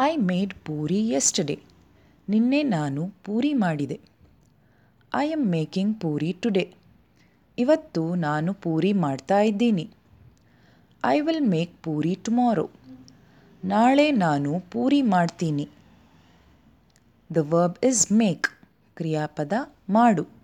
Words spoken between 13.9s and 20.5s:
ನಾನು ಪೂರಿ ಮಾಡ್ತೀನಿ. The verb is make ಕ್ರಿಯಾಪದ ಮಾಡು.